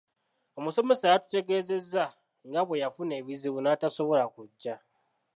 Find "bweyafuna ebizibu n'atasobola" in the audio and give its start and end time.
2.67-4.25